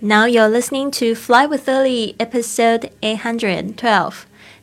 [0.00, 4.14] Now you're listening to Fly with Lily, episode eight hundred twelve.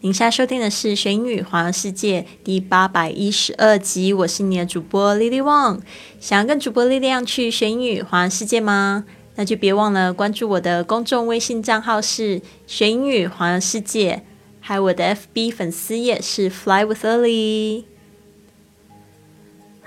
[0.00, 4.12] 您现在收听的是《学英语环游世界》第八百一十二集。
[4.12, 5.82] 我是你的主播 Lily Wang。
[6.18, 9.04] 想要跟主播力量去学英语环游世界吗？
[9.36, 14.24] 那就别忘了关注我的公众微信账号是“学英语环游世界”，
[14.58, 17.84] 还有我的 FB 粉丝页是 “Fly with Lily”。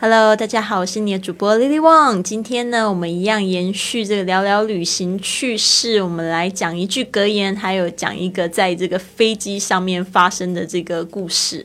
[0.03, 2.22] Hello，大家好，我是你的主播 Lily Wang。
[2.22, 11.64] 今天呢，我们一样延续这个聊聊旅行趣事，我们来讲一句格言，还有讲一个在这个飞机上面发生的这个故事。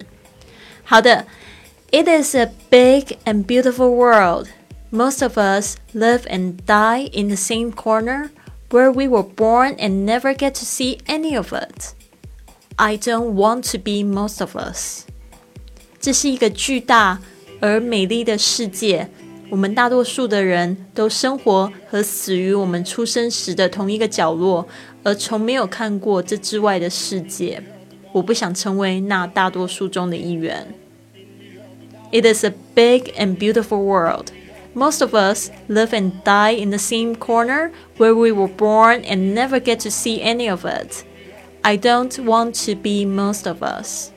[0.84, 1.28] 好的，
[1.92, 4.48] It is a big and beautiful world.
[4.90, 8.32] Most of us live and die in the same corner
[8.70, 11.94] where we were born and never get to see any of it.
[12.78, 15.04] I don't want to be most of us.
[16.00, 17.20] 这是一个巨大。
[17.60, 19.08] 而美丽的世界，
[19.50, 24.68] 我们大多数的人都生活和死于我们出生时的同一个角落，
[25.04, 27.62] 而从没有看过这之外的世界。
[28.12, 30.68] 我不想成为那大多数中的一员。
[32.12, 34.28] It is a big and beautiful world.
[34.76, 39.34] Most of us live and die in the same corner where we were born and
[39.34, 41.04] never get to see any of it.
[41.62, 44.12] I don't want to be most of us.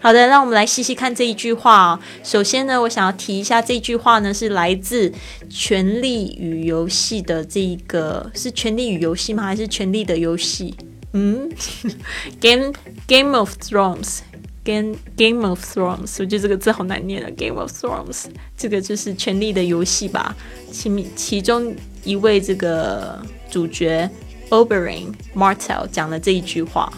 [0.00, 1.98] 好的，让我们来细细看这一句话。
[2.22, 5.10] 首先呢，我想要提一下这句话呢，是来自
[5.50, 9.42] 《权力与游戏》的这一个，是《权力与游戏》吗？
[9.42, 10.74] 还是《权力的游戏》？
[11.14, 11.50] 嗯，
[12.40, 12.72] 《Game
[13.06, 18.12] Game of Thrones，Game《Game of Thrones》，我觉得这个字好难念啊，《Game of Thrones》
[18.56, 20.36] 这个就是《权力的游戏》吧？
[20.70, 21.74] 其其中
[22.04, 24.08] 一位这个主角
[24.50, 26.92] Oberyn Martell 讲了这一句话。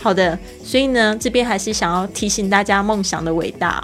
[0.00, 3.82] 好的，所以呢，这边还是想要提醒大家梦想的伟大，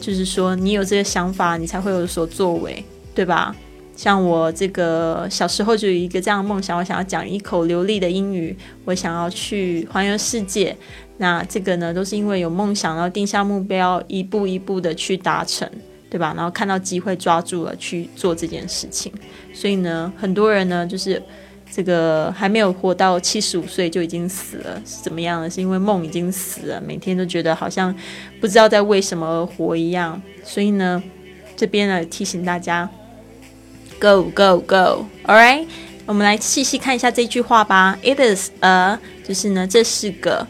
[0.00, 2.82] 就是说你有这个想法，你才会有所作为，
[3.14, 3.54] 对吧？
[3.94, 8.56] 像我这个小时候就有一个这样的梦想，我想要讲一口流利的英语，
[8.86, 10.74] 我想要去环游世界。
[11.18, 15.70] 那这个呢，都是因为有梦想，然后定下目标，一步一步的去达成，
[16.08, 16.32] 对吧？
[16.34, 19.12] 然后看到机会抓住了去做这件事情。
[19.52, 21.22] 所以呢，很多人呢，就是。
[21.72, 25.50] 这个还没有活到七十五岁就已经死了，是怎么样的？
[25.50, 27.92] 是因为梦已经死了，每天都觉得好像
[28.40, 30.20] 不知道在为什么而活一样。
[30.44, 31.02] 所以呢，
[31.56, 32.88] 这边呢提醒大家
[33.98, 35.66] ，Go Go Go，All right，
[36.06, 37.98] 我们来细细看一下这句话吧。
[38.02, 40.46] It is a，就是呢，这是个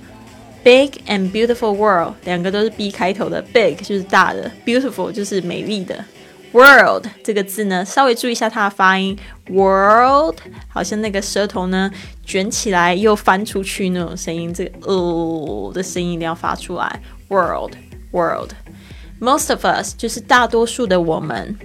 [0.62, 6.04] big and beautiful world，两个都是 B 开头的，big 就是大的，beautiful 就是美丽的。
[6.54, 9.18] World 这个字呢，稍微注意一下它的发音。
[9.50, 10.36] World
[10.68, 11.90] 好像那个舌头呢
[12.24, 17.02] 卷起来又翻出去那种声音，这个哦的声音一定要发出来。
[17.28, 21.56] World，World，Most of us 就是大多数的我们。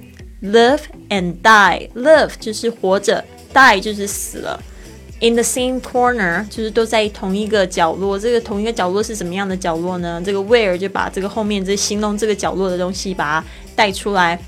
[0.41, 3.23] Live and die，Live 就是活着
[3.53, 4.59] ，die 就是死了。
[5.21, 8.17] In the same corner 就是都在同一个角落。
[8.17, 10.19] 这个同一个角落是什么样的角落呢？
[10.25, 13.45] 这个 where 就把这个后面这形容这个角落的东西把它
[13.75, 14.39] 带出来。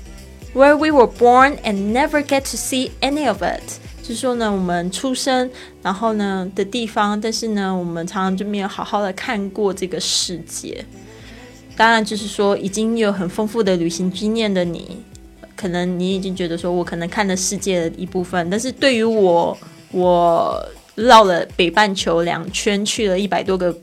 [0.54, 3.62] Where we were born and never get to see any of it，
[4.02, 5.50] 就是说呢，我们出生
[5.82, 10.84] 然后呢的地方，但是呢，我们常常就没有好好的看过这个世界。
[11.74, 15.02] 当然，就是说已经有很丰富的旅行经验的你，
[15.56, 19.56] 可能你已经觉得说我可能看了世界的一部分，但是对于我，
[19.90, 23.74] 我绕了北半球两圈，去了一百多个。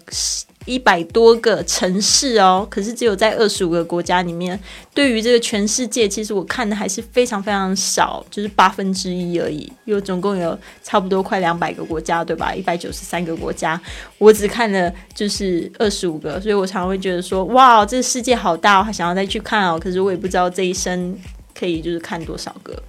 [0.69, 4.57] 一百多个城市哦，可是只有在二十五个国家里面。
[4.93, 9.71] 对于这个全世界，其实我看的还是非常非常少，就是八分之一而已。
[9.85, 12.53] 有总共有差不多快两百个国家，对吧？
[12.53, 13.81] 一百九十三个国家，
[14.19, 19.79] 我只看了就是二十五个，所以我常常会觉得说，哇，这个世界好大，哦，还想要再去看哦。
[19.81, 21.17] 可是我也不知道这一生
[21.57, 22.83] 可以就是看多少个。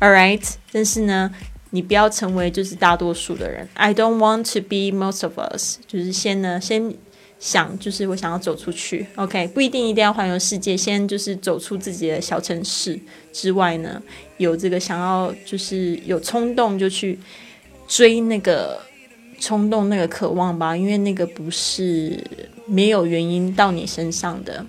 [0.00, 1.30] All right，但是呢。
[1.74, 3.66] 你不要成为就是大多数的人。
[3.74, 5.78] I don't want to be most of us。
[5.86, 6.94] 就是先呢，先
[7.40, 9.06] 想，就是我想要走出去。
[9.16, 13.00] OK，不一定一定要环游世界，先就是走出自己的小城市
[13.32, 14.02] 之外呢，
[14.36, 17.18] 有这个想要就是有冲动就去
[17.88, 18.78] 追那个
[19.40, 22.22] 冲动那个渴望吧，因为那个不是
[22.66, 24.64] 没有原因到你身上的。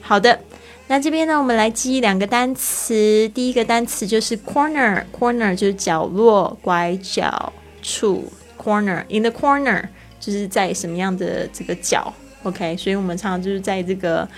[0.00, 0.38] 好的。
[0.86, 3.28] 那这边呢，我们来记两个单词。
[3.34, 7.52] 第一个单词就是 corner，corner 就是角落、拐角
[7.82, 8.30] 处。
[8.62, 9.82] corner，in the corner
[10.20, 14.28] 就是在什么样的这个角？OK，所以我们常常就是在这个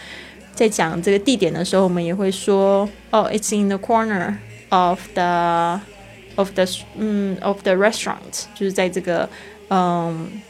[0.55, 4.35] 在讲这个地点的时候，我们也会说，哦，it's in the corner
[4.71, 5.81] of the
[6.37, 6.67] of the
[6.97, 9.29] 嗯 of the restaurant，就是在这个
[9.69, 10.41] 嗯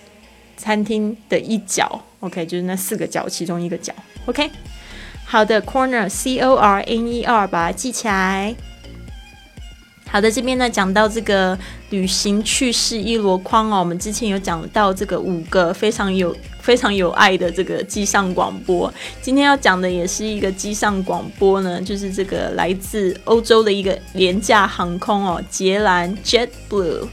[0.56, 2.02] 餐厅的一角。
[2.20, 3.94] OK，就是那四个角其中一个角。
[4.26, 4.50] OK。
[5.28, 8.54] 好的，corner，c o r n e r，把它记起来。
[10.08, 11.58] 好的，这边呢讲到这个
[11.90, 18.90] 旅行趣事一箩筐哦，我们之前有讲到这个五个非常有非常有爱的这个机上广播，
[19.20, 27.08] 今天要讲的也是一个机上广播呢，就是这个来自欧洲的一个廉价航空哦，捷兰 JetBlue。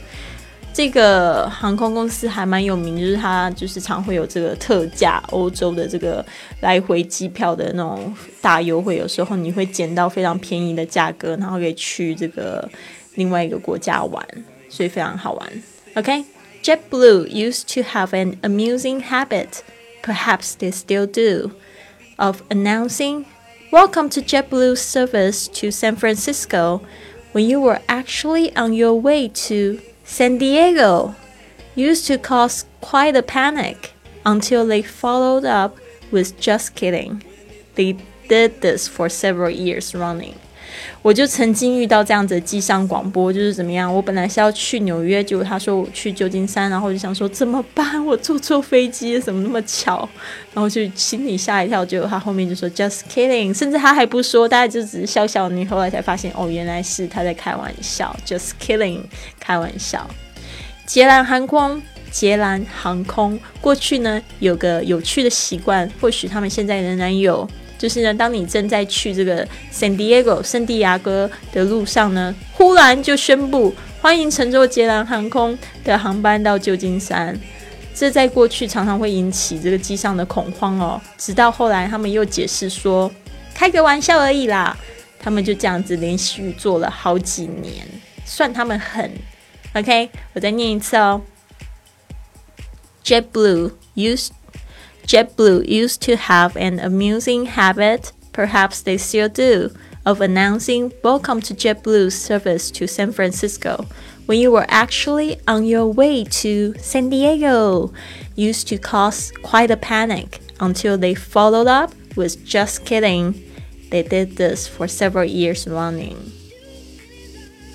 [0.72, 6.24] 这个航空公司还蛮有名，就是它就是常会有这个特价，欧洲的这个
[6.60, 12.68] 来回机票的那种大优惠，有时候你会捡到非常便宜的价格，然后可以去这个
[13.14, 14.24] 另外一个国家玩，
[14.68, 15.62] 所以非常好玩。
[15.94, 19.62] OK，JetBlue used to have an amusing habit,
[20.04, 21.50] perhaps they still do,
[22.18, 23.24] of announcing,
[23.72, 26.82] "Welcome to JetBlue service to San Francisco,"
[27.32, 31.15] when you were actually on your way to San Diego
[31.75, 33.93] used to cause quite a panic
[34.25, 35.77] until they followed up
[36.11, 37.23] with just kidding.
[37.75, 37.97] They
[38.29, 40.39] did this for several years running.
[41.01, 43.93] 我就曾经遇到这样子的机上广播，就是怎么样？
[43.93, 48.05] 我本来是要去纽约，结果他说我去旧金山，然后我就想说怎么办？
[48.05, 50.07] 我坐错飞机，怎么那么巧？
[50.53, 51.85] 然后就心里吓一跳。
[51.85, 55.49] 结果他后面就说 just kidding，甚至他还不说，大家就只是笑笑。
[55.49, 59.01] 你后来才发现，哦，原来是他在开玩笑，just kidding，
[59.39, 60.09] 开玩笑。
[60.85, 61.81] 捷兰航空，
[62.11, 67.47] 捷兰航空过去呢有个有趣的习惯，或许他们现在仍然有。
[67.83, 77.37] 就是呢，当你正在去这个 San Diego 圣地亚哥的路上呢，忽然就宣布欢迎乘坐捷兰航空的航班到旧金山。
[77.93, 81.01] 这在过去常常会引起这个机上的恐慌哦。
[81.17, 83.11] 直到后来他们又解释说，
[83.53, 84.77] 开个玩笑而已啦。
[85.19, 87.85] 他们就这样子连续做了好几年，
[88.23, 89.11] 算他们狠。
[89.73, 91.21] OK，我再念一次哦。
[93.03, 94.29] JetBlue used
[95.05, 99.69] JetBlue used to have an amusing habit, perhaps they still do,
[100.05, 103.85] of announcing Welcome to JetBlue's service to San Francisco
[104.25, 107.93] when you were actually on your way to San Diego.
[108.35, 113.43] Used to cause quite a panic until they followed up with just kidding.
[113.91, 116.31] They did this for several years running.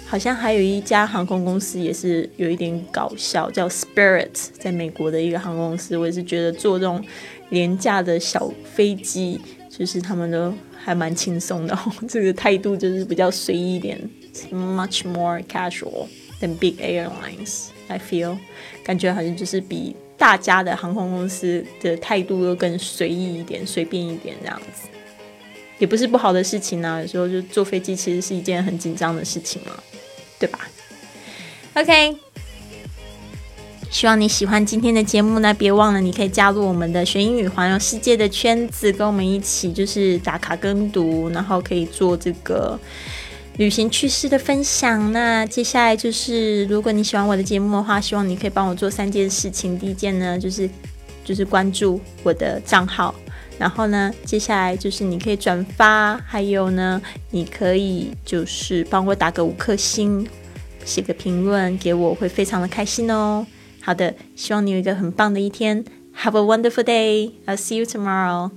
[0.09, 5.99] 好像还有一家航空公司也是有一点搞笑，叫 Spirit，在美国的一个航空公司。
[5.99, 7.05] 我也是觉得坐这种
[7.51, 9.39] 廉价的小飞机，
[9.69, 11.79] 就是他们都还蛮轻松的，
[12.09, 14.01] 这个态度就是比较随意一点
[14.51, 16.07] ，much more casual
[16.41, 17.67] than big airlines。
[17.89, 18.39] I feel，
[18.83, 24.89] 感觉好像就是比大家的航空公司的态度又更随意一点、随便一点这样子，
[25.79, 27.01] 也不是不好的事情呢。
[27.03, 29.73] 有时候就坐飞机其实是一件很紧张的事情嘛。
[30.41, 30.61] 对吧
[31.75, 32.17] ？OK，
[33.91, 35.53] 希望你喜欢今天的节目呢。
[35.53, 42.79] 别忘了，你可以加入我们的学英语环游世界的圈子，跟我们一起就是打卡跟读，然后可以做这个
[43.57, 45.13] 旅行趣事的分享。
[45.13, 49.77] 那接下来就是，如果你喜欢我的节目的话，希望你可以帮我做三件事情。
[49.77, 50.71] 第一件呢，就是
[51.25, 53.13] 就是关注我的账号。
[53.59, 60.27] 然后呢，接下来就是你可以转发，还有呢，你可以就是帮我打个五颗星，
[60.85, 63.47] 写个评论给我，会非常的开心哦。
[63.81, 65.85] 好的，希望你有一个很棒的一天。
[66.23, 67.33] Have a wonderful day.
[67.47, 68.51] I'll see you tomorrow.